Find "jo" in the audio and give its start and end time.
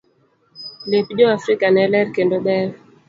1.17-1.25